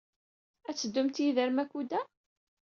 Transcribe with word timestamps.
Ad 0.69 0.75
teddumt 0.77 1.21
yid-i 1.23 1.41
ɣer 1.41 1.49
Makuda? 1.53 2.01